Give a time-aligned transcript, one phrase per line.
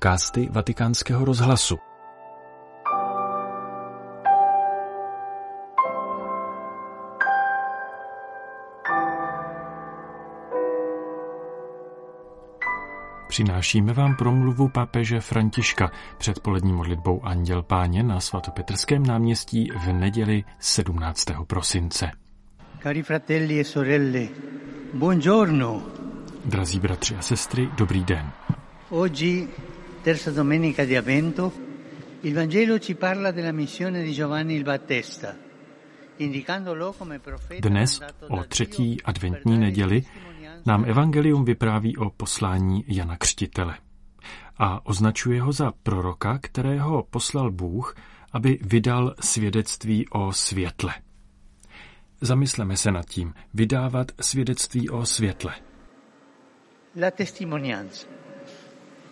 [0.00, 1.78] podcasty Vatikánského rozhlasu.
[13.28, 20.44] Přinášíme vám promluvu papeže Františka před polední modlitbou Anděl Páně na svatopetrském náměstí v neděli
[20.58, 21.24] 17.
[21.46, 22.10] prosince.
[22.82, 24.28] Cari fratelli e sorelle,
[24.94, 25.82] buongiorno.
[26.44, 28.32] Drazí bratři a sestry, dobrý den.
[28.90, 29.48] Oggi,
[30.02, 31.52] terza domenica di Avvento,
[32.22, 35.36] il Vangelo ci parla della missione di Giovanni il Battista.
[37.60, 40.02] Dnes o třetí adventní neděli
[40.66, 43.78] nám evangelium vypráví o poslání Jana Křtitele
[44.58, 47.94] a označuje ho za proroka, kterého poslal Bůh,
[48.32, 50.94] aby vydal svědectví o světle.
[52.20, 55.54] Zamysleme se nad tím, vydávat svědectví o světle.
[57.00, 58.06] La testimonianza.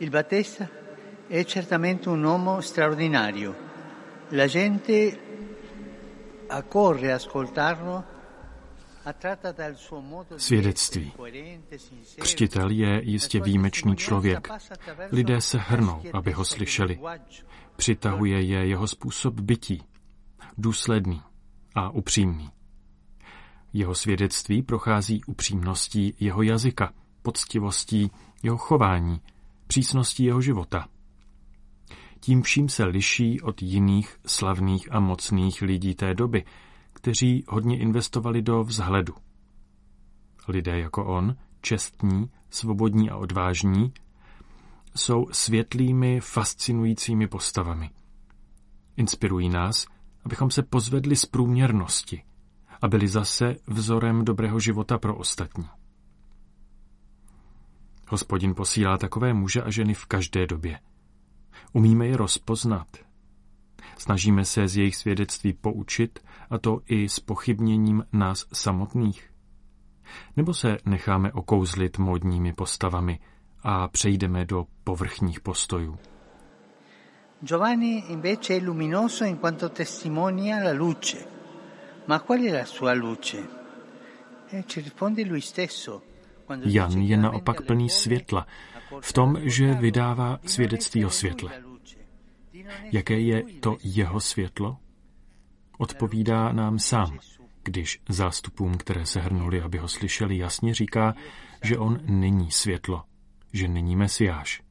[0.00, 0.66] Il Battista
[1.26, 3.54] è certamente un uomo straordinario.
[4.30, 5.20] La gente
[6.48, 8.04] accorre a ascoltarlo
[10.36, 11.12] Svědectví.
[12.20, 14.48] Křtitel je jistě výjimečný člověk.
[15.12, 17.00] Lidé se hrnou, aby ho slyšeli.
[17.76, 19.82] Přitahuje je jeho způsob bytí.
[20.58, 21.22] Důsledný
[21.74, 22.50] a upřímný.
[23.72, 28.10] Jeho svědectví prochází upřímností jeho jazyka, poctivostí
[28.42, 29.20] jeho chování,
[29.70, 30.88] přísností jeho života.
[32.20, 36.44] Tím vším se liší od jiných slavných a mocných lidí té doby,
[36.92, 39.14] kteří hodně investovali do vzhledu.
[40.48, 43.92] Lidé jako on, čestní, svobodní a odvážní,
[44.96, 47.90] jsou světlými, fascinujícími postavami.
[48.96, 49.86] Inspirují nás,
[50.24, 52.22] abychom se pozvedli z průměrnosti
[52.82, 55.79] a byli zase vzorem dobrého života pro ostatní.
[58.10, 60.78] Hospodin posílá takové muže a ženy v každé době.
[61.72, 62.86] Umíme je rozpoznat.
[63.98, 66.18] Snažíme se z jejich svědectví poučit,
[66.50, 69.30] a to i s pochybněním nás samotných.
[70.36, 73.18] Nebo se necháme okouzlit módními postavami
[73.62, 75.98] a přejdeme do povrchních postojů.
[77.42, 81.16] Giovanni invece è luminoso in quanto testimonia la luce.
[82.06, 83.38] Ma qual è la sua luce?
[84.52, 86.09] E ci risponde lui stesso.
[86.64, 91.62] Jan je naopak plný světla accorgerà v tom, že vydává svědectví o světle.
[92.92, 94.76] Jaké je to jeho světlo?
[95.78, 97.18] Odpovídá nám sám,
[97.62, 101.14] když zástupům, které se hrnuli, aby ho slyšeli, jasně říká,
[101.64, 103.02] že on není světlo,
[103.52, 104.62] že není mesiáš.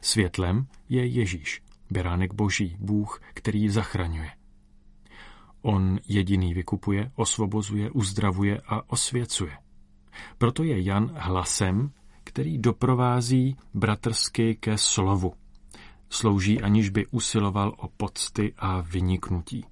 [0.00, 4.30] Světlem je Ježíš, beránek boží, Bůh, který zachraňuje.
[5.62, 9.63] On jediný vykupuje, osvobozuje, uzdravuje a osvěcuje.
[10.38, 11.90] Proto je Jan hlasem,
[12.24, 15.32] který doprovází bratrsky ke slovu.
[16.10, 19.64] Slouží, aniž by usiloval o pocty a vyniknutí.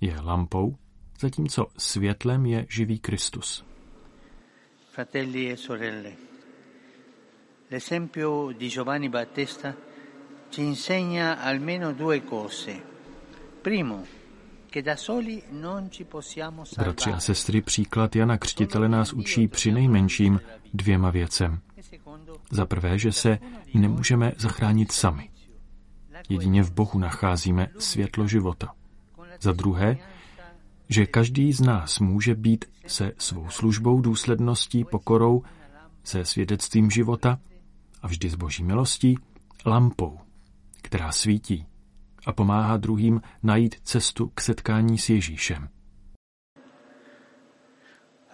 [0.00, 0.76] Je lampou,
[1.20, 3.64] zatímco světlem je živý Kristus.
[4.90, 6.12] Fratelli e sorelle,
[7.70, 9.74] l'esempio di Giovanni Battista
[10.50, 12.82] ci insegna almeno due cose.
[13.62, 14.04] Primo,
[16.78, 20.40] Bratři a sestry, příklad Jana Křtitele nás učí při nejmenším
[20.74, 21.60] dvěma věcem.
[22.50, 23.38] Za prvé, že se
[23.74, 25.30] nemůžeme zachránit sami.
[26.28, 28.74] Jedině v Bohu nacházíme světlo života.
[29.40, 29.98] Za druhé,
[30.88, 35.42] že každý z nás může být se svou službou, důsledností, pokorou,
[36.04, 37.38] se svědectvím života
[38.02, 39.18] a vždy s boží milostí
[39.66, 40.18] lampou,
[40.82, 41.66] která svítí
[42.28, 45.68] a pomáhá druhým najít cestu k setkání s Ježíšem.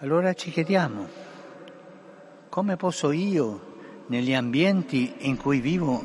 [0.01, 1.07] allora ci chiediamo,
[2.49, 3.61] come posso io,
[4.09, 6.03] negli ambienti in cui vivo,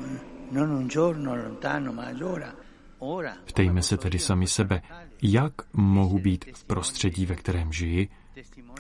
[0.51, 2.55] non un giorno lontano, ma ora,
[2.99, 4.83] ora, Ptejme se tedy sami sebe,
[5.23, 8.09] jak mohu být v prostředí, ve kterém žiji,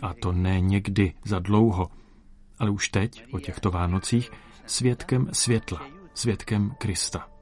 [0.03, 1.91] a to ne někdy za dlouho,
[2.59, 4.31] ale už teď, o těchto Vánocích,
[4.67, 7.40] svědkem světla, svědkem Krista.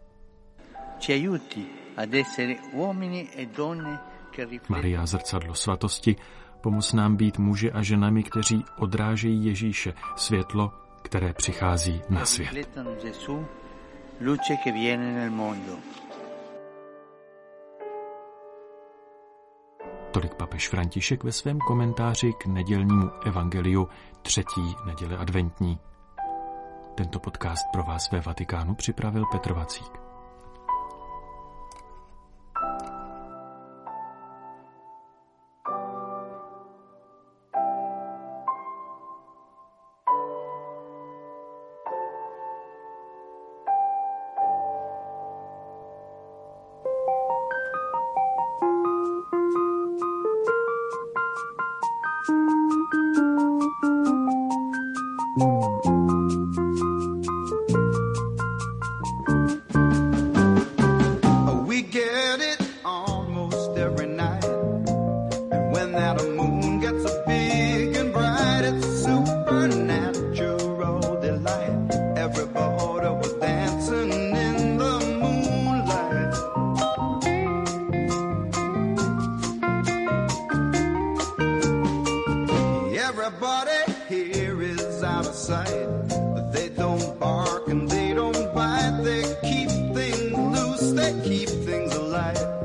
[0.98, 4.00] Ci aiuti ad essere uomini e donne
[4.30, 6.16] che riflettono Maria zrcadlo svatosti,
[6.60, 10.72] pomoz nám být muži a ženami, kteří odrážejí Ježíše, světlo,
[11.02, 12.52] které přichází na svět.
[12.52, 13.46] riflettono Gesù,
[14.20, 15.72] luce che viene nel mondo.
[20.10, 23.88] Tolik papež František ve svém komentáři k nedělnímu evangeliu
[24.22, 25.78] třetí neděle adventní.
[26.94, 30.07] Tento podcast pro vás ve Vatikánu připravil Petr Vacík.
[83.28, 89.02] Everybody here is out of sight, but they don't bark and they don't bite.
[89.04, 92.57] They keep things loose, they keep things alive.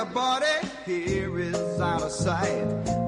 [0.00, 2.99] everybody here is out of sight.